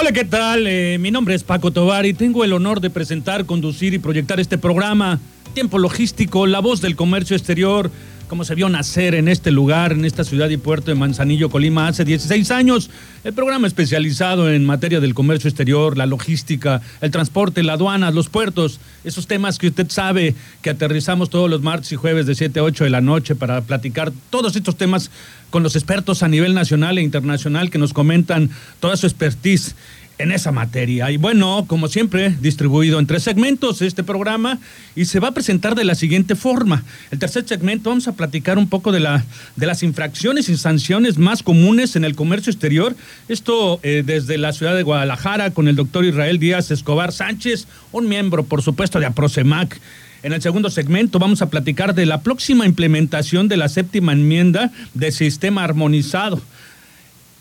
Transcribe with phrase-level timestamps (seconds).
[0.00, 0.66] Hola, ¿qué tal?
[0.66, 4.40] Eh, mi nombre es Paco Tobar y tengo el honor de presentar, conducir y proyectar
[4.40, 5.20] este programa,
[5.52, 7.90] Tiempo Logístico, la voz del comercio exterior,
[8.30, 11.88] como se vio nacer en este lugar, en esta ciudad y puerto de Manzanillo, Colima,
[11.88, 12.88] hace 16 años.
[13.24, 18.28] El programa especializado en materia del comercio exterior, la logística, el transporte, la aduana, los
[18.28, 22.60] puertos, esos temas que usted sabe que aterrizamos todos los martes y jueves de 7
[22.60, 25.10] a 8 de la noche para platicar todos estos temas
[25.50, 29.74] con los expertos a nivel nacional e internacional que nos comentan toda su expertise
[30.20, 31.10] en esa materia.
[31.10, 34.58] Y bueno, como siempre, distribuido en tres segmentos este programa
[34.94, 36.84] y se va a presentar de la siguiente forma.
[37.10, 39.24] El tercer segmento vamos a platicar un poco de, la,
[39.56, 42.94] de las infracciones y sanciones más comunes en el comercio exterior.
[43.28, 48.08] Esto eh, desde la ciudad de Guadalajara con el doctor Israel Díaz Escobar Sánchez, un
[48.08, 49.80] miembro, por supuesto, de APROCEMAC.
[50.22, 54.70] En el segundo segmento vamos a platicar de la próxima implementación de la séptima enmienda
[54.92, 56.42] de sistema armonizado.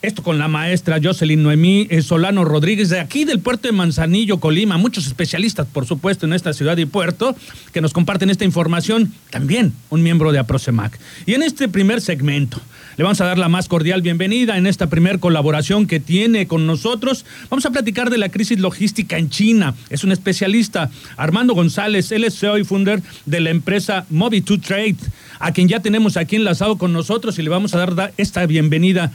[0.02, 4.40] Esto con la maestra Jocelyn Noemí eh, Solano Rodríguez de aquí del puerto de Manzanillo,
[4.40, 4.78] Colima.
[4.78, 7.36] Muchos especialistas, por supuesto, en esta ciudad y puerto
[7.74, 9.12] que nos comparten esta información.
[9.30, 10.98] También un miembro de APROCEMAC.
[11.26, 12.62] Y en este primer segmento
[12.96, 16.66] le vamos a dar la más cordial bienvenida en esta primer colaboración que tiene con
[16.66, 17.26] nosotros.
[17.50, 19.76] Vamos a platicar de la crisis logística en China.
[19.90, 24.96] Es un especialista, Armando González, él es CEO y founder de la empresa Mobi2 Trade,
[25.40, 29.12] a quien ya tenemos aquí enlazado con nosotros y le vamos a dar esta bienvenida.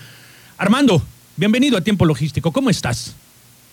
[0.56, 1.02] Armando,
[1.36, 2.52] bienvenido a Tiempo Logístico.
[2.52, 3.14] ¿Cómo estás?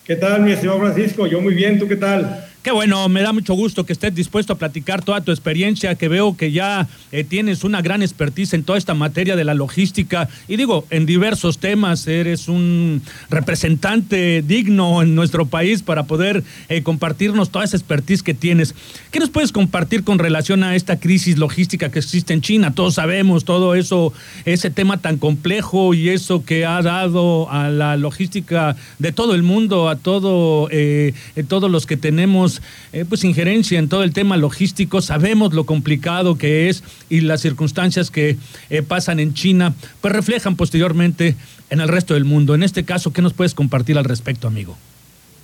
[0.04, 1.28] ¿Qué tal, mi estimado Francisco?
[1.28, 2.48] Yo muy bien, ¿tú qué tal?
[2.64, 6.08] Qué bueno, me da mucho gusto que estés dispuesto a platicar toda tu experiencia, que
[6.08, 10.30] veo que ya eh, tienes una gran expertise en toda esta materia de la logística
[10.48, 16.84] y digo, en diversos temas, eres un representante digno en nuestro país para poder eh,
[16.84, 18.76] compartirnos toda esa expertise que tienes.
[19.10, 22.76] ¿Qué nos puedes compartir con relación a esta crisis logística que existe en China?
[22.76, 24.14] Todos sabemos todo eso,
[24.46, 29.42] ese tema tan complejo y eso que ha dado a la logística de todo el
[29.42, 31.16] mundo, a todo, eh,
[31.48, 32.51] todos los que tenemos
[32.92, 37.42] eh, pues injerencia en todo el tema logístico, sabemos lo complicado que es y las
[37.42, 38.38] circunstancias que
[38.70, 41.36] eh, pasan en China, pues reflejan posteriormente
[41.70, 42.56] en el resto del mundo.
[42.56, 44.78] En este caso, ¿qué nos puedes compartir al respecto, amigo?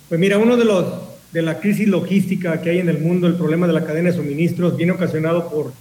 [0.08, 0.84] Pues mira, uno de los
[1.32, 4.16] de la crisis logística que hay en el mundo, el problema de la cadena de
[4.16, 5.72] suministros, viene ocasionado por,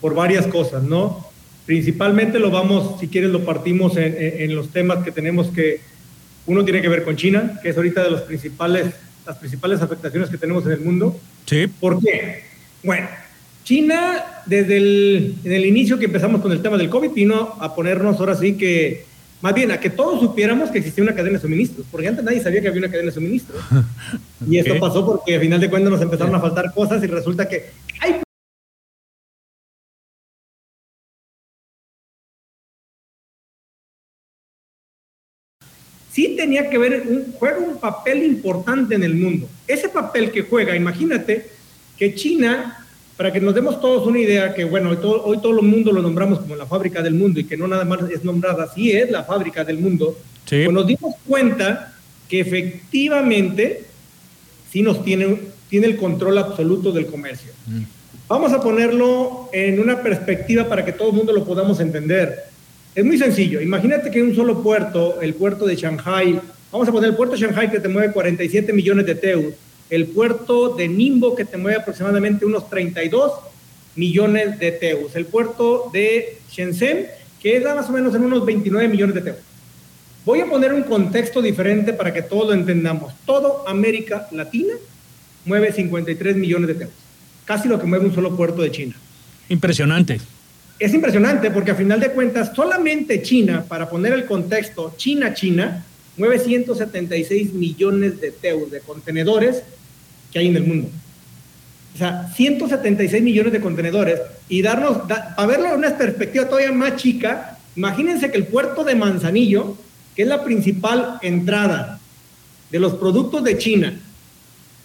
[0.00, 1.26] por varias cosas, ¿no?
[1.64, 5.80] Principalmente lo vamos, si quieres, lo partimos en, en los temas que tenemos que,
[6.46, 8.94] uno tiene que ver con China, que es ahorita de los principales
[9.26, 11.18] las principales afectaciones que tenemos en el mundo.
[11.46, 11.66] Sí.
[11.66, 12.44] ¿Por qué?
[12.82, 13.08] Bueno,
[13.64, 17.74] China, desde el, en el inicio que empezamos con el tema del COVID, vino a
[17.74, 19.06] ponernos ahora sí que,
[19.40, 22.42] más bien, a que todos supiéramos que existía una cadena de suministros, porque antes nadie
[22.42, 23.62] sabía que había una cadena de suministros.
[24.46, 27.48] Y esto pasó porque a final de cuentas nos empezaron a faltar cosas y resulta
[27.48, 27.70] que
[36.14, 39.48] sí tenía que ver, un, juega un papel importante en el mundo.
[39.66, 41.48] Ese papel que juega, imagínate
[41.98, 42.86] que China,
[43.16, 45.90] para que nos demos todos una idea, que bueno, hoy todo, hoy todo el mundo
[45.90, 48.92] lo nombramos como la fábrica del mundo y que no nada más es nombrada, sí
[48.92, 50.16] es la fábrica del mundo,
[50.48, 51.94] pues nos dimos cuenta
[52.28, 53.84] que efectivamente
[54.70, 55.38] sí nos tiene,
[55.68, 57.50] tiene el control absoluto del comercio.
[57.66, 57.82] Mm.
[58.28, 62.53] Vamos a ponerlo en una perspectiva para que todo el mundo lo podamos entender.
[62.94, 63.60] Es muy sencillo.
[63.60, 66.40] Imagínate que un solo puerto, el puerto de Shanghai,
[66.70, 69.54] vamos a poner el puerto de Shanghai que te mueve 47 millones de teus,
[69.90, 73.32] el puerto de Nimbo que te mueve aproximadamente unos 32
[73.96, 77.06] millones de teus, el puerto de Shenzhen
[77.42, 79.36] que da más o menos en unos 29 millones de teus.
[80.24, 83.12] Voy a poner un contexto diferente para que todos lo entendamos.
[83.26, 84.74] Todo América Latina
[85.44, 86.90] mueve 53 millones de teus,
[87.44, 88.94] casi lo que mueve un solo puerto de China.
[89.48, 90.20] Impresionante
[90.84, 95.84] es impresionante porque a final de cuentas solamente China, para poner el contexto, China, China,
[96.16, 99.62] mueve 176 millones de teus, de contenedores
[100.32, 100.88] que hay en el mundo.
[101.94, 106.96] O sea, 176 millones de contenedores y darnos, para verlo en una perspectiva todavía más
[106.96, 109.76] chica, imagínense que el puerto de Manzanillo,
[110.16, 112.00] que es la principal entrada
[112.70, 114.00] de los productos de China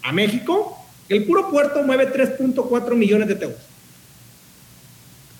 [0.03, 0.77] a México,
[1.09, 3.68] el puro puerto mueve 3.4 millones de teus.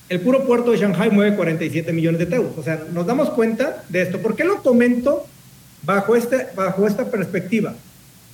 [0.09, 2.53] El puro puerto de Shanghai mueve 47 millones de euros.
[2.57, 4.19] O sea, nos damos cuenta de esto.
[4.19, 5.25] ¿Por qué lo comento
[5.83, 7.75] bajo, este, bajo esta perspectiva?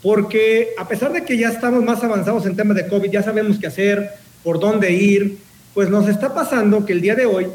[0.02, 3.60] Porque a pesar de que ya estamos más avanzados en temas de COVID, ya sabemos
[3.60, 4.10] qué hacer,
[4.44, 5.38] por dónde ir,
[5.74, 7.48] pues nos está pasando que el día de hoy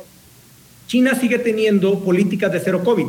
[0.87, 3.06] China sigue teniendo políticas de cero COVID.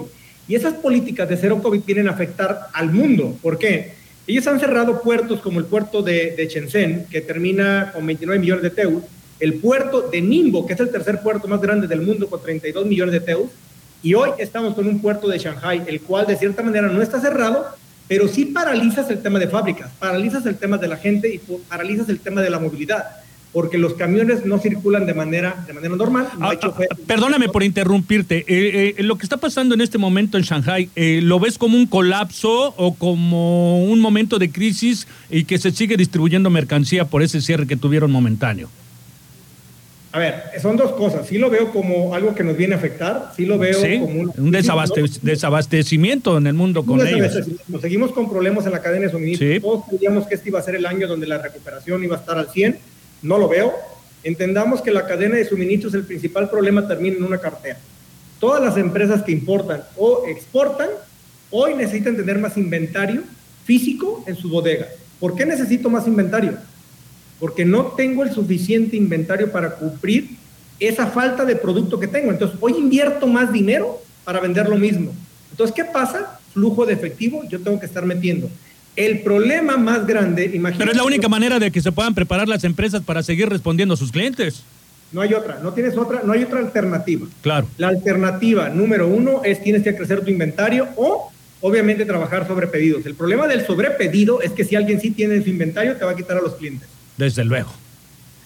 [0.48, 3.38] Y esas políticas de cero COVID vienen a afectar al mundo.
[3.42, 3.94] ¿Por qué?
[4.28, 8.64] Ellos han cerrado puertos como el puerto de, de Shenzhen, que termina con 29 millones
[8.64, 9.04] de teus,
[9.42, 12.86] el puerto de Ningbo, que es el tercer puerto más grande del mundo con 32
[12.86, 13.50] millones de teus,
[14.04, 17.20] y hoy estamos con un puerto de Shanghai, el cual de cierta manera no está
[17.20, 17.66] cerrado,
[18.08, 22.08] pero sí paralizas el tema de fábricas, paralizas el tema de la gente y paralizas
[22.10, 23.04] el tema de la movilidad
[23.54, 26.30] porque los camiones no circulan de manera, de manera normal.
[26.40, 26.74] Ah, ah,
[27.06, 28.46] perdóname por interrumpirte.
[28.48, 31.78] Eh, eh, lo que está pasando en este momento en Shanghai, eh, ¿lo ves como
[31.78, 37.24] un colapso o como un momento de crisis y que se sigue distribuyendo mercancía por
[37.24, 38.70] ese cierre que tuvieron momentáneo?
[40.14, 41.26] A ver, son dos cosas.
[41.26, 44.52] Sí lo veo como algo que nos viene a afectar, sí lo veo como un,
[45.22, 47.48] desabastecimiento en el mundo con ellos.
[47.70, 49.62] Nos seguimos con problemas en la cadena de suministro.
[49.62, 52.38] Todos creíamos que este iba a ser el año donde la recuperación iba a estar
[52.38, 52.78] al 100.
[53.22, 53.74] No lo veo.
[54.24, 57.80] Entendamos que la cadena de suministros, el principal problema termina en una cartera.
[58.40, 60.90] Todas las empresas que importan o exportan
[61.52, 63.24] hoy necesitan tener más inventario
[63.64, 64.88] físico en su bodega.
[65.20, 66.58] ¿Por qué necesito más inventario?
[67.42, 70.30] Porque no tengo el suficiente inventario para cubrir
[70.80, 72.32] esa falta de producto que tengo.
[72.32, 75.12] Entonces, hoy invierto más dinero para vender lo mismo.
[75.50, 76.40] Entonces, ¿qué pasa?
[76.54, 78.48] Flujo de efectivo, yo tengo que estar metiendo.
[78.96, 80.78] El problema más grande, imagínate.
[80.78, 83.96] Pero es la única manera de que se puedan preparar las empresas para seguir respondiendo
[83.96, 84.62] a sus clientes.
[85.12, 87.26] No hay otra, no tienes otra, no hay otra alternativa.
[87.42, 87.68] Claro.
[87.80, 93.04] La alternativa número uno es tienes que crecer tu inventario o obviamente trabajar sobre pedidos.
[93.08, 96.16] El problema del sobrepedido es que si alguien sí tiene su inventario, te va a
[96.16, 96.88] quitar a los clientes.
[97.22, 97.72] Desde luego.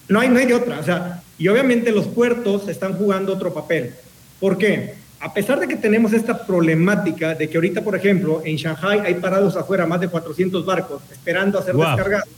[0.06, 0.78] No hay, no hay de otra.
[0.78, 3.94] O sea, y obviamente los puertos están jugando otro papel.
[4.38, 4.96] ¿Por qué?
[5.18, 9.14] A pesar de que tenemos esta problemática de que ahorita, por ejemplo, en Shanghai hay
[9.14, 12.28] parados afuera más de 400 barcos esperando a ser descargados.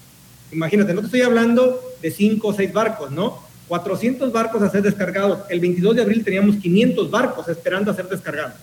[0.53, 3.43] Imagínate, no te estoy hablando de 5 o 6 barcos, ¿no?
[3.67, 5.41] 400 barcos a ser descargados.
[5.51, 8.55] El 22 de abril teníamos 500 barcos esperando a ser descargados.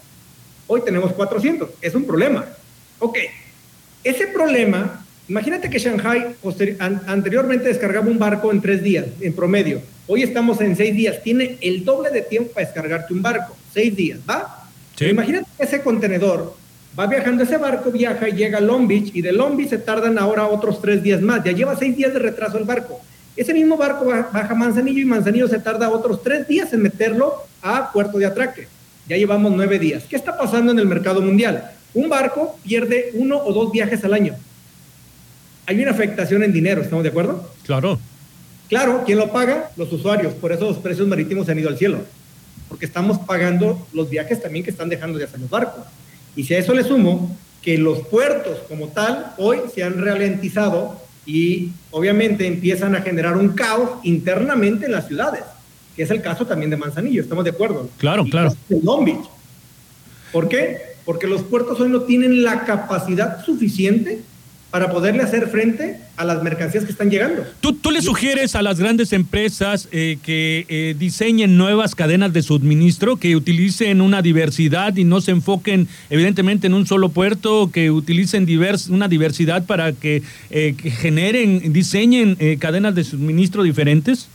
[0.68, 1.72] Hoy tenemos 400.
[1.81, 2.45] Es un problema.
[3.00, 3.18] Ok.
[4.01, 6.36] Ese problema Imagínate que Shanghai
[7.07, 9.81] anteriormente descargaba un barco en tres días, en promedio.
[10.06, 11.24] Hoy estamos en seis días.
[11.24, 13.57] Tiene el doble de tiempo para descargarte un barco.
[13.74, 14.68] Seis días, ¿va?
[15.00, 16.56] Imagínate que ese contenedor
[16.98, 19.80] va viajando, ese barco viaja y llega a Long Beach y de Long Beach se
[19.80, 21.44] tardan ahora otros tres días más.
[21.44, 23.01] Ya lleva seis días de retraso el barco.
[23.36, 27.33] Ese mismo barco baja a Manzanillo y Manzanillo se tarda otros tres días en meterlo
[27.63, 28.68] a puerto de atraque.
[29.10, 30.04] Ya llevamos nueve días.
[30.07, 31.72] ¿Qué está pasando en el mercado mundial?
[31.95, 34.36] Un barco pierde uno o dos viajes al año
[35.66, 37.50] hay una afectación en dinero, ¿estamos de acuerdo?
[37.64, 38.00] Claro.
[38.70, 39.72] Claro, ¿quién lo paga?
[39.78, 40.34] Los usuarios.
[40.34, 42.00] Por eso los precios marítimos se han ido al cielo.
[42.68, 45.84] Porque estamos pagando los viajes también que están dejando de hacer los barcos.
[46.36, 51.00] Y si a eso le sumo que los puertos como tal hoy se han ralentizado
[51.26, 55.44] y obviamente empiezan a generar un caos internamente en las ciudades,
[55.96, 57.90] que es el caso también de Manzanillo, ¿estamos de acuerdo?
[57.98, 58.54] Claro, claro.
[58.70, 59.26] De Long Beach.
[60.32, 60.78] ¿Por qué?
[61.06, 64.22] Porque los puertos hoy no tienen la capacidad suficiente
[64.75, 67.45] para poderle hacer frente a las mercancías que están llegando.
[67.62, 72.42] ¿Tú, tú le sugieres a las grandes empresas eh, que eh, diseñen nuevas cadenas de
[72.42, 77.89] suministro, que utilicen una diversidad y no se enfoquen evidentemente en un solo puerto, que
[77.89, 84.27] utilicen divers, una diversidad para que, eh, que generen, diseñen cadenas de suministro diferentes?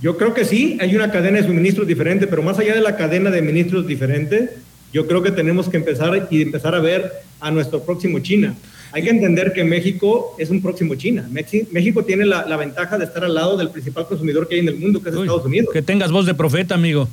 [0.00, 2.96] Yo creo que sí, hay una cadena de suministro diferente, pero más allá de la
[2.96, 4.54] cadena de ministros diferente,
[4.90, 8.54] yo creo que tenemos que empezar y empezar a ver a nuestro próximo China.
[8.92, 11.28] Hay que entender que México es un próximo China.
[11.30, 14.76] México tiene la, ventaja de estar al lado del principal consumidor que hay en el
[14.76, 15.70] mundo, que es Estados Unidos.
[15.72, 17.08] Que tengas voz de profeta, amigo.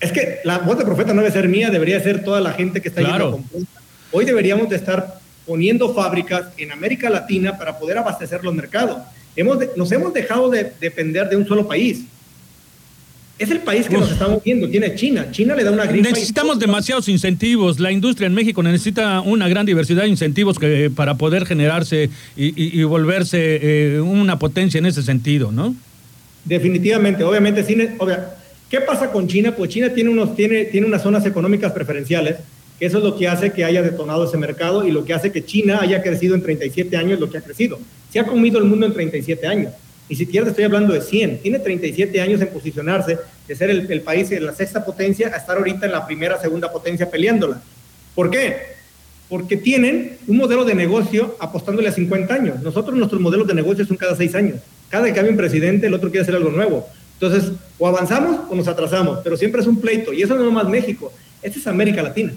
[0.00, 2.80] Es que la voz de profeta no debe ser mía, debería ser toda la gente
[2.80, 3.40] que está claro.
[4.10, 8.98] Hoy deberíamos de estar poniendo fábricas en América Latina para poder abastecer los mercados.
[9.34, 12.04] Hemos nos hemos dejado de depender de un solo país.
[13.38, 15.28] Es el país que nos estamos viendo, tiene China.
[15.30, 16.08] China le da una gripa.
[16.10, 17.78] Necesitamos demasiados incentivos.
[17.78, 22.82] La industria en México necesita una gran diversidad de incentivos que, para poder generarse y,
[22.82, 23.38] volverse
[23.96, 25.76] eh, una potencia en ese sentido, ¿no?
[26.44, 27.64] Definitivamente, obviamente,
[28.68, 29.54] ¿qué pasa con China?
[29.54, 32.36] Pues China tiene, unos, tiene, tiene unas zonas económicas preferenciales,
[32.78, 35.30] que eso es lo que hace que haya detonado ese mercado y lo que hace
[35.30, 37.78] que China haya crecido en 37 años lo que ha crecido.
[38.10, 39.72] Se ha comido el mundo en 37 años
[40.08, 41.38] ni siquiera estoy hablando de 100.
[41.40, 45.36] Tiene 37 años en posicionarse, de ser el, el país de la sexta potencia a
[45.36, 47.60] estar ahorita en la primera, segunda potencia peleándola.
[48.14, 48.78] ¿Por qué?
[49.28, 52.62] Porque tienen un modelo de negocio apostándole a 50 años.
[52.62, 54.60] Nosotros nuestros modelos de negocio son cada 6 años.
[54.88, 56.88] Cada que cambia un presidente, el otro quiere hacer algo nuevo.
[57.20, 60.12] Entonces, o avanzamos o nos atrasamos, pero siempre es un pleito.
[60.12, 61.12] Y eso no es más México,
[61.42, 62.32] este es América Latina.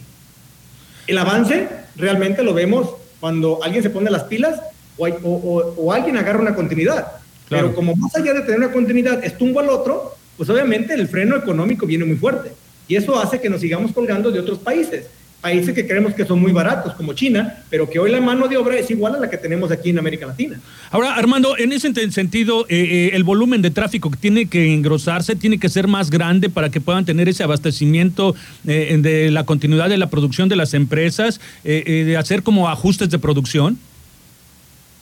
[1.08, 4.60] El avance realmente lo vemos cuando alguien se pone las pilas
[4.98, 7.08] o, o, alguien agarra una continuidad.
[7.52, 11.08] Pero como más allá de tener una continuidad es tumbo al otro, pues obviamente el
[11.08, 12.52] freno económico viene muy fuerte.
[12.88, 15.06] Y eso hace que nos sigamos colgando de otros países
[15.42, 18.58] países que creemos que son muy baratos, como China, pero que hoy la mano de
[18.58, 20.60] obra es igual a la que tenemos aquí en América Latina.
[20.92, 25.36] Ahora, Armando, en ese sentido, eh, eh, el volumen de tráfico que tiene que engrosarse,
[25.36, 28.36] tiene que ser más grande para que puedan tener ese abastecimiento
[28.68, 33.18] eh, de la continuidad de la producción de las empresas, de hacer como ajustes de
[33.18, 33.80] producción.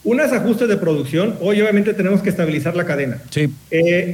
[0.03, 3.21] Unas ajustes de producción, hoy obviamente tenemos que estabilizar la cadena.
[3.29, 3.53] Sí.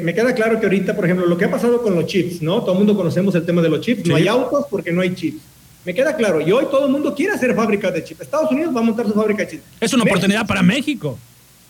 [0.04, 2.62] me queda claro que ahorita, por ejemplo, lo que ha pasado con los chips, ¿no?
[2.62, 4.08] Todo el mundo conocemos el tema de los chips.
[4.08, 5.42] No hay autos porque no hay chips
[5.86, 6.42] me queda claro.
[6.42, 8.22] Y hoy todo el mundo quiere hacer fábricas de chips.
[8.22, 9.64] Estados Unidos va a montar su fábrica de chips.
[9.80, 11.18] Es una oportunidad para México.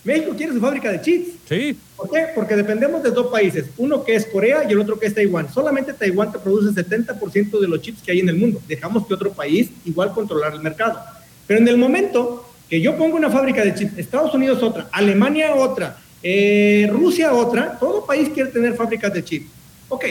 [0.03, 1.29] México quiere su fábrica de chips.
[1.49, 1.77] Sí.
[1.97, 2.27] ¿Por qué?
[2.33, 5.51] Porque dependemos de dos países, uno que es Corea y el otro que es Taiwán.
[5.51, 8.61] Solamente Taiwán te produce 70% de los chips que hay en el mundo.
[8.67, 10.99] Dejamos que otro país igual controlar el mercado.
[11.47, 15.53] Pero en el momento que yo pongo una fábrica de chips, Estados Unidos otra, Alemania
[15.55, 19.47] otra, eh, Rusia otra, todo país quiere tener fábricas de chips.
[19.89, 20.05] Ok,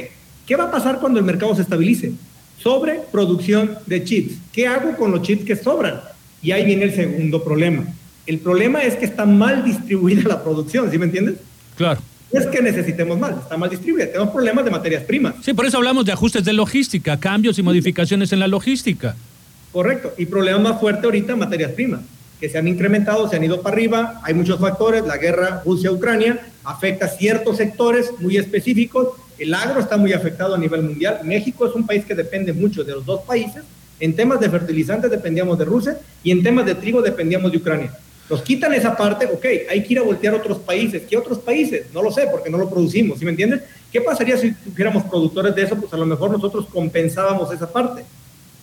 [0.46, 2.12] ¿qué va a pasar cuando el mercado se estabilice?
[2.64, 4.36] sobre producción de chips.
[4.50, 6.00] ¿Qué hago con los chips que sobran?
[6.42, 7.84] Y ahí viene el segundo problema.
[8.26, 11.36] El problema es que está mal distribuida la producción, ¿sí me entiendes?
[11.76, 12.00] Claro.
[12.32, 14.06] No es que necesitemos más, está mal distribuida.
[14.06, 15.34] Tenemos problemas de materias primas.
[15.42, 19.14] Sí, por eso hablamos de ajustes de logística, cambios y modificaciones en la logística.
[19.70, 20.14] Correcto.
[20.16, 22.00] Y problema más fuerte ahorita, materias primas,
[22.40, 24.20] que se han incrementado, se han ido para arriba.
[24.22, 25.04] Hay muchos factores.
[25.06, 30.82] La guerra Rusia-Ucrania afecta ciertos sectores muy específicos el agro está muy afectado a nivel
[30.82, 31.20] mundial.
[31.24, 33.64] México es un país que depende mucho de los dos países.
[33.98, 37.92] En temas de fertilizantes dependíamos de Rusia y en temas de trigo dependíamos de Ucrania.
[38.30, 41.02] Nos quitan esa parte, ok, hay que ir a voltear a otros países.
[41.08, 41.86] ¿Qué otros países?
[41.92, 43.62] No lo sé, porque no lo producimos, ¿sí me entienden?
[43.92, 45.76] ¿Qué pasaría si tuviéramos productores de eso?
[45.76, 48.04] Pues a lo mejor nosotros compensábamos esa parte.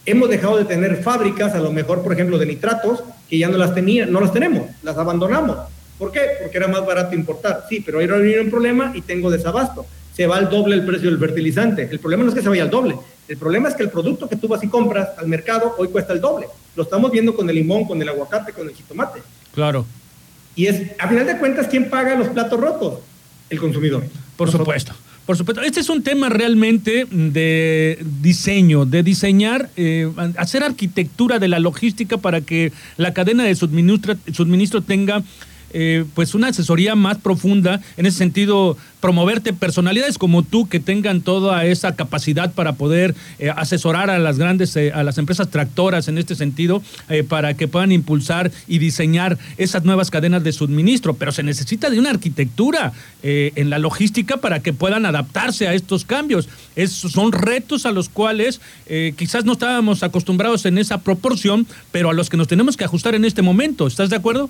[0.06, 3.58] Hemos dejado de tener fábricas, a lo mejor, por ejemplo, de nitratos, que ya no
[3.58, 5.58] las tenía, no las tenemos, las abandonamos.
[5.98, 6.22] ¿Por qué?
[6.42, 7.66] Porque era más barato importar.
[7.70, 11.10] Sí, pero ahora viene un problema y tengo desabasto se va al doble el precio
[11.10, 11.88] del fertilizante.
[11.90, 12.96] El problema no es que se vaya al doble,
[13.28, 16.14] el problema es que el producto que tú vas y compras al mercado hoy cuesta
[16.14, 16.48] el doble.
[16.76, 19.22] Lo estamos viendo con el limón, con el aguacate, con el jitomate.
[19.54, 19.86] Claro.
[20.56, 23.00] Y es, a final de cuentas, ¿quién paga los platos rotos?
[23.50, 24.04] El consumidor.
[24.36, 24.94] Por supuesto.
[25.32, 31.48] Por supuesto, este es un tema realmente de diseño, de diseñar, eh, hacer arquitectura de
[31.48, 35.24] la logística para que la cadena de suministro, suministro tenga
[35.74, 41.22] eh, pues una asesoría más profunda, en ese sentido, promoverte personalidades como tú que tengan
[41.22, 46.08] toda esa capacidad para poder eh, asesorar a las grandes, eh, a las empresas tractoras
[46.08, 46.82] en este sentido,
[47.28, 51.16] para que puedan impulsar y diseñar esas nuevas cadenas de suministro.
[51.16, 56.06] Pero se necesita de una arquitectura en la logística para que puedan adaptarse a estos
[56.06, 56.48] cambios.
[56.76, 58.62] Es, son retos a los cuales
[59.18, 63.16] quizás no estábamos acostumbrados en esa proporción, pero a los que nos tenemos que ajustar
[63.16, 63.88] en este momento.
[63.88, 64.50] ¿Estás de acuerdo?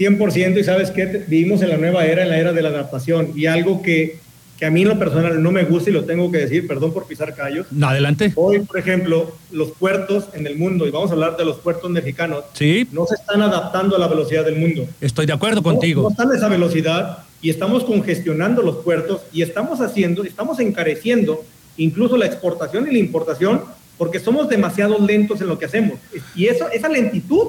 [0.00, 3.32] 100% y sabes que vivimos en la nueva era, en la era de la adaptación
[3.36, 4.18] y algo que,
[4.58, 6.94] que a mí en lo personal no me gusta y lo tengo que decir, perdón
[6.94, 7.66] por pisar callos.
[7.82, 8.32] Adelante.
[8.34, 11.90] Hoy, por ejemplo, los puertos en el mundo, y vamos a hablar de los puertos
[11.90, 12.88] mexicanos, ¿Sí?
[12.92, 14.86] no se están adaptando a la velocidad del mundo.
[15.02, 16.02] Estoy de acuerdo contigo.
[16.02, 21.44] No, están a esa velocidad y estamos congestionando los puertos y estamos haciendo, estamos encareciendo
[21.76, 23.62] incluso la exportación y la importación
[23.98, 25.98] porque somos demasiado lentos en lo que hacemos.
[26.34, 27.48] Y eso, esa lentitud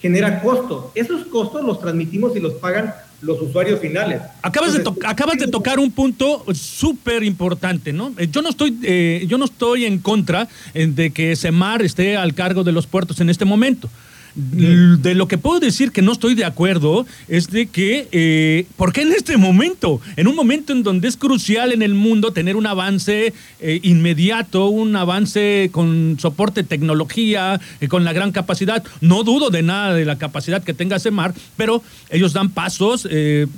[0.00, 0.86] genera costos.
[0.94, 4.22] Esos costos los transmitimos y los pagan los usuarios finales.
[4.42, 8.12] Acabas, de, acabas de tocar un punto súper importante, ¿no?
[8.16, 12.16] Eh, yo no estoy, eh, yo no estoy en contra eh, de que Semar esté
[12.16, 13.90] al cargo de los puertos en este momento.
[14.34, 18.92] De lo que puedo decir que no estoy de acuerdo es de que, eh, ¿por
[18.92, 20.00] qué en este momento?
[20.16, 24.66] En un momento en donde es crucial en el mundo tener un avance eh, inmediato,
[24.66, 28.84] un avance con soporte tecnología, eh, con la gran capacidad.
[29.00, 33.08] No dudo de nada de la capacidad que tenga Semar, pero ellos dan pasos,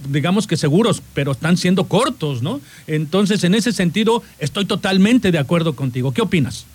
[0.09, 2.61] digamos que seguros, pero están siendo cortos, ¿no?
[2.87, 6.12] Entonces, en ese sentido, estoy totalmente de acuerdo contigo.
[6.12, 6.67] ¿Qué opinas?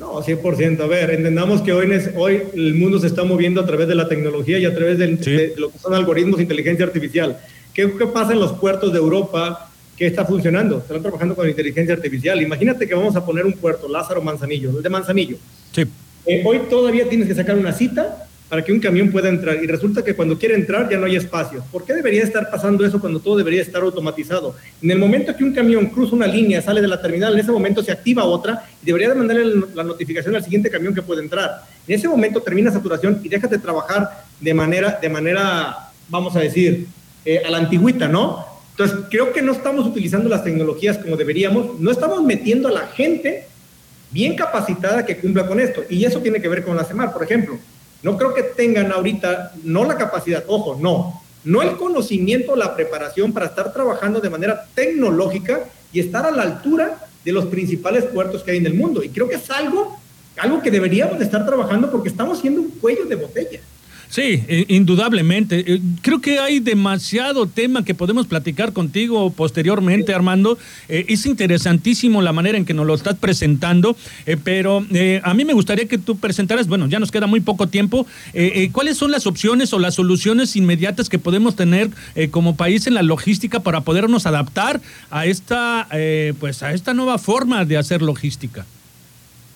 [0.00, 0.80] No, 100%.
[0.80, 4.08] A ver, entendamos que hoy, hoy el mundo se está moviendo a través de la
[4.08, 7.38] tecnología y a través de, lo que son algoritmos de inteligencia artificial.
[7.74, 9.70] ¿Qué, pasa en los puertos de Europa?
[9.98, 10.78] ¿Qué está funcionando?
[10.78, 12.40] Están trabajando con inteligencia artificial.
[12.40, 15.36] Imagínate que vamos a poner un puerto, Lázaro Manzanillo, el de Manzanillo.
[15.70, 15.84] Sí.
[16.24, 19.66] Eh, hoy todavía tienes que sacar una cita para que un camión pueda entrar y
[19.68, 21.64] resulta que cuando quiere entrar ya no hay espacio.
[21.70, 24.56] ¿Por qué debería estar pasando eso cuando todo debería estar automatizado?
[24.82, 27.52] En el momento que un camión cruza una línea, sale de la terminal, en ese
[27.52, 31.22] momento se activa otra y debería de mandarle la notificación al siguiente camión que puede
[31.22, 31.62] entrar.
[31.86, 36.40] En ese momento termina saturación y dejas de trabajar de manera, de manera vamos a
[36.40, 36.88] decir,
[37.24, 38.44] eh, a la antigüita, ¿no?
[38.72, 42.86] Entonces, creo que no estamos utilizando las tecnologías como deberíamos, no estamos metiendo a la
[42.88, 43.46] gente
[44.10, 45.84] bien capacitada que cumpla con esto.
[45.88, 47.58] Y eso tiene que ver con la CEMAR, por ejemplo.
[48.02, 53.32] No creo que tengan ahorita, no la capacidad, ojo, no, no el conocimiento, la preparación
[53.32, 58.42] para estar trabajando de manera tecnológica y estar a la altura de los principales puertos
[58.42, 59.02] que hay en el mundo.
[59.02, 59.98] Y creo que es algo,
[60.36, 63.60] algo que deberíamos de estar trabajando porque estamos siendo un cuello de botella.
[64.10, 65.64] Sí, eh, indudablemente.
[65.64, 70.58] Eh, creo que hay demasiado tema que podemos platicar contigo posteriormente, Armando.
[70.88, 73.96] Eh, es interesantísimo la manera en que nos lo estás presentando,
[74.42, 74.84] pero
[75.22, 78.06] a mí me gustaría que tú presentaras, bueno, ya nos queda muy poco tiempo,
[78.72, 81.90] ¿cuáles son las opciones o las soluciones inmediatas que podemos tener
[82.30, 85.88] como país en la logística para podernos adaptar a esta,
[86.38, 88.66] pues, a esta nueva forma de hacer logística?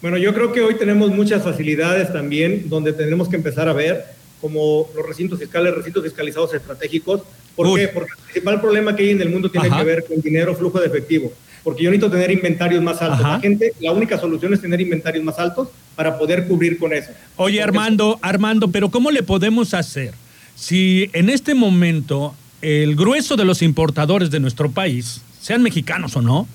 [0.03, 4.05] Bueno, yo creo que hoy tenemos muchas facilidades también donde tenemos que empezar a ver
[4.41, 7.23] como los recintos fiscales, recintos fiscalizados estratégicos.
[7.57, 7.89] ¿Por qué?
[7.89, 10.81] Porque el principal problema que hay en el mundo tiene que ver con dinero, flujo
[10.81, 11.33] de efectivo.
[11.63, 13.23] Porque yo necesito tener inventarios más altos.
[13.23, 17.11] La gente, la única solución es tener inventarios más altos para poder cubrir con eso.
[17.37, 20.13] Oye, Armando, Armando, pero ¿cómo le podemos hacer
[20.55, 26.23] si en este momento el grueso de los importadores de nuestro país, sean mexicanos o
[26.23, 26.49] no,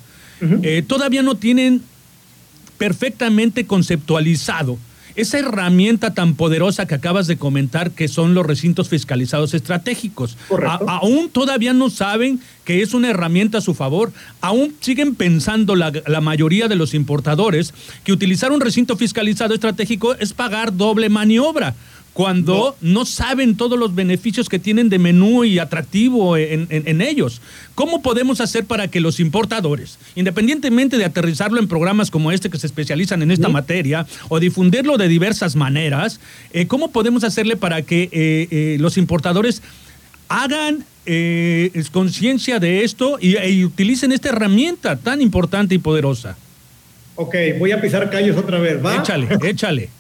[0.64, 1.84] eh, todavía no tienen
[2.78, 4.80] perfectamente conceptualizado
[5.16, 10.38] esa herramienta tan poderosa que acabas de comentar, que son los recintos fiscalizados estratégicos.
[10.88, 14.12] aún todavía no saben que es una herramienta a su favor.
[14.42, 17.74] Aún siguen pensando la, la mayoría de los importadores
[18.04, 21.76] que utilizar un recinto fiscalizado estratégico es pagar doble maniobra
[22.20, 23.06] cuando no.
[23.06, 27.42] saben todos los beneficios que tienen de menú y atractivo en, ellos.
[27.76, 32.58] ¿Cómo podemos hacer para que los importadores, independientemente de aterrizarlo en programas como este que
[32.60, 36.20] se especializan en esta materia o difundirlo de diversas maneras,
[36.52, 39.62] eh, cómo podemos hacerle para que eh, eh, los importadores
[40.28, 40.84] hagan
[41.94, 46.36] conciencia de esto y, y utilicen esta herramienta tan importante y poderosa?
[47.16, 48.98] Ok, voy a pisar callos otra vez, ¿va?
[48.98, 49.99] Échale, échale.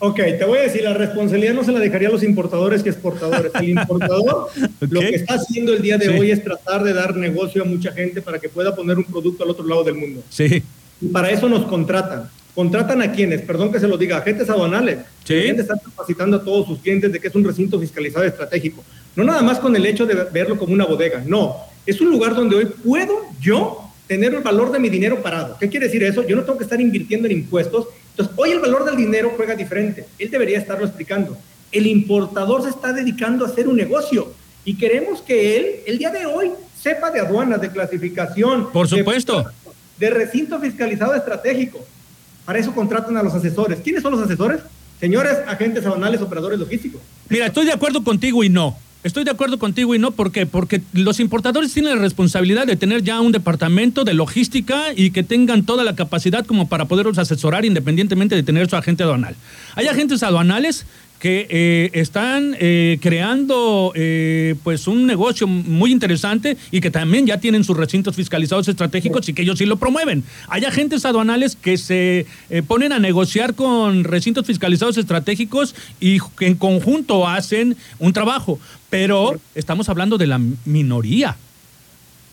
[0.00, 2.90] Ok, te voy a decir, la responsabilidad no se la dejaría a los importadores que
[2.90, 3.50] exportadores.
[3.54, 4.48] El importador
[4.80, 7.92] lo que está haciendo el día de hoy es tratar de dar negocio a mucha
[7.92, 10.22] gente para que pueda poner un producto al otro lado del mundo.
[10.28, 10.62] Sí.
[11.00, 12.30] Y para eso nos contratan.
[12.54, 13.42] ¿Contratan a quienes?
[13.42, 14.98] Perdón que se lo diga, agentes aduanales.
[15.24, 15.42] Sí.
[15.42, 18.84] Gente está capacitando a todos sus clientes de que es un recinto fiscalizado estratégico.
[19.16, 21.56] No nada más con el hecho de verlo como una bodega, no.
[21.86, 25.56] Es un lugar donde hoy puedo yo tener el valor de mi dinero parado.
[25.58, 26.26] ¿Qué quiere decir eso?
[26.26, 29.54] Yo no tengo que estar invirtiendo en impuestos entonces, hoy el valor del dinero juega
[29.54, 30.04] diferente.
[30.18, 31.38] Él debería estarlo explicando.
[31.70, 34.32] El importador se está dedicando a hacer un negocio
[34.64, 38.72] y queremos que él, el día de hoy, sepa de aduanas, de clasificación.
[38.72, 39.46] Por supuesto.
[39.98, 41.78] De, recinto fiscalizado estratégico.
[42.44, 43.78] Para eso contratan a los asesores.
[43.84, 44.62] ¿Quiénes son los asesores?
[44.98, 47.00] Señores agentes aduanales, operadores logísticos.
[47.28, 48.76] Mira, estoy de acuerdo contigo y no.
[49.04, 50.44] Estoy de acuerdo contigo y no, ¿por qué?
[50.44, 55.22] Porque los importadores tienen la responsabilidad de tener ya un departamento de logística y que
[55.22, 59.36] tengan toda la capacidad como para poderlos asesorar independientemente de tener su agente aduanal.
[59.76, 60.84] Hay agentes aduanales
[61.18, 67.38] que eh, están eh, creando eh, pues un negocio muy interesante y que también ya
[67.38, 70.22] tienen sus recintos fiscalizados estratégicos y que ellos sí lo promueven.
[70.48, 72.26] Hay agentes aduanales que se
[72.66, 79.38] ponen a negociar con recintos fiscalizados estratégicos y que en conjunto hacen un trabajo, pero
[79.54, 81.36] estamos hablando de la minoría.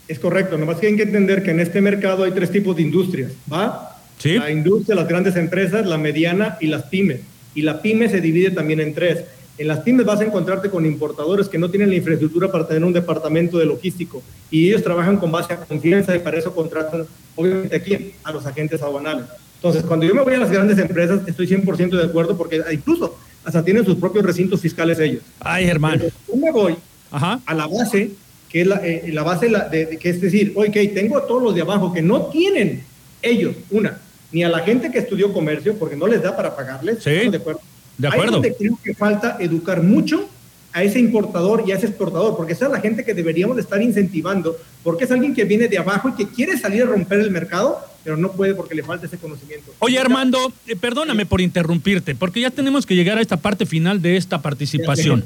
[0.08, 2.84] Es correcto, nomás que hay que entender que en este mercado hay tres tipos de
[2.84, 3.98] industrias, ¿va?
[4.20, 4.38] Sí.
[4.38, 7.22] La industria, las grandes empresas, la mediana y las pymes
[7.56, 9.24] y la pyme se divide también en tres.
[9.58, 12.84] En las pymes vas a encontrarte con importadores que no tienen la infraestructura para tener
[12.84, 17.06] un departamento de logístico y ellos trabajan con base a confianza y para eso contratan,
[17.36, 19.26] obviamente, aquí a los agentes aduanales.
[19.56, 23.18] Entonces, cuando yo me voy a las grandes empresas, estoy 100% de acuerdo porque incluso
[23.46, 25.22] hasta tienen sus propios recintos fiscales ellos.
[25.40, 26.04] Ay, hermano.
[26.28, 26.76] yo me voy
[27.12, 28.12] a la base,
[28.50, 31.56] que es la, eh, la base de, que es decir, ok, tengo a todos los
[31.56, 32.84] de abajo que no tienen
[33.22, 34.00] ellos, una,
[34.32, 37.04] ni a la gente que estudió comercio, porque no les da para pagarles.
[37.04, 37.62] Sí, de acuerdo.
[37.98, 38.42] De acuerdo.
[38.44, 40.28] Ahí creo que falta educar mucho
[40.74, 43.82] a ese importador y a ese exportador, porque esa es la gente que deberíamos estar
[43.82, 47.32] incentivando, porque es alguien que viene de abajo y que quiere salir a romper el
[47.32, 49.74] mercado, pero no puede porque le falta ese conocimiento.
[49.80, 54.00] Oye, Armando, eh, perdóname por interrumpirte, porque ya tenemos que llegar a esta parte final
[54.00, 55.26] de esta participación.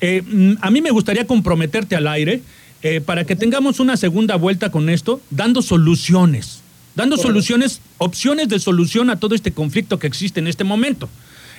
[0.00, 2.40] Eh, mm, a mí me gustaría comprometerte al aire
[2.82, 6.62] eh, para que tengamos una segunda vuelta con esto, dando soluciones
[6.96, 11.08] dando soluciones, opciones de solución a todo este conflicto que existe en este momento.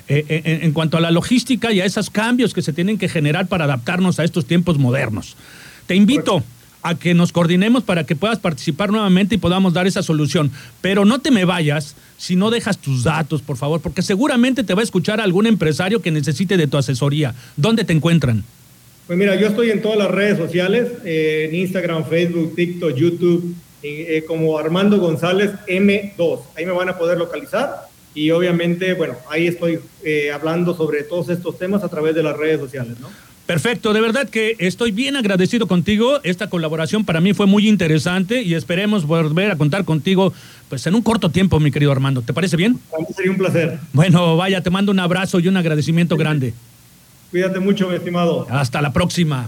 [0.08, 3.65] En, cuanto a la logística y a esos cambios que se tienen que generar para
[3.65, 5.36] adaptarnos a estos tiempos modernos.
[5.88, 6.41] Te invito
[6.86, 10.52] a que nos coordinemos para que puedas participar nuevamente y podamos dar esa solución.
[10.82, 14.76] Pero no te me vayas si no dejas tus datos, por favor, porque seguramente te
[14.76, 17.34] va a escuchar algún empresario que necesite de tu asesoría.
[17.58, 18.43] ¿Dónde te encuentran?
[19.08, 23.56] Pues mira, yo estoy en todas las redes sociales, eh, en Instagram, Facebook, TikTok, YouTube,
[23.82, 26.39] eh, como Armando González M2.
[26.56, 31.30] Ahí me van a poder localizar y obviamente, bueno, ahí estoy eh, hablando sobre todos
[31.30, 33.10] estos temas a través de las redes sociales, ¿no?
[33.45, 36.19] Perfecto, de verdad que estoy bien agradecido contigo.
[36.23, 40.34] Esta colaboración para mí fue muy interesante y esperemos volver a contar contigo
[40.67, 42.23] pues en un corto tiempo, mi querido Armando.
[42.23, 42.79] ¿Te parece bien?
[42.89, 43.79] Para mí sería un placer.
[43.93, 46.55] Bueno, vaya, te mando un abrazo y un agradecimiento grande.
[47.29, 48.47] Cuídate mucho, mi estimado.
[48.49, 49.47] Hasta la próxima.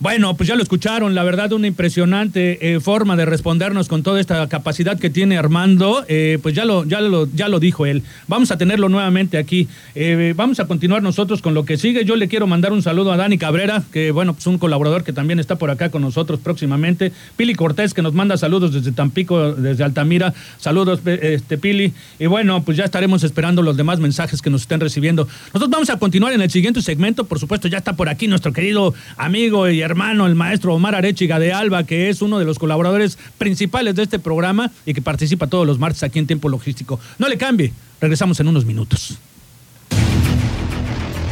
[0.00, 4.18] Bueno, pues ya lo escucharon, la verdad una impresionante eh, forma de respondernos con toda
[4.18, 8.02] esta capacidad que tiene Armando, eh, pues ya lo, ya, lo, ya lo dijo él.
[8.26, 9.68] Vamos a tenerlo nuevamente aquí.
[9.94, 12.06] Eh, vamos a continuar nosotros con lo que sigue.
[12.06, 15.12] Yo le quiero mandar un saludo a Dani Cabrera, que bueno, pues un colaborador que
[15.12, 17.12] también está por acá con nosotros próximamente.
[17.36, 20.32] Pili Cortés, que nos manda saludos desde Tampico, desde Altamira.
[20.56, 21.92] Saludos, este Pili.
[22.18, 25.28] Y bueno, pues ya estaremos esperando los demás mensajes que nos estén recibiendo.
[25.48, 27.24] Nosotros vamos a continuar en el siguiente segmento.
[27.24, 31.38] Por supuesto, ya está por aquí nuestro querido amigo y hermano, el maestro Omar Arechiga
[31.38, 35.48] de Alba, que es uno de los colaboradores principales de este programa y que participa
[35.48, 37.00] todos los martes aquí en Tiempo Logístico.
[37.18, 39.18] No le cambie, regresamos en unos minutos.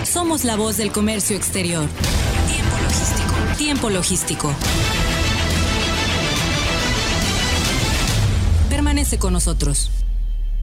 [0.04, 1.86] Somos la voz del comercio exterior.
[2.48, 3.34] Tiempo logístico.
[3.58, 4.54] Tiempo logístico.
[8.70, 9.90] Permanece con nosotros.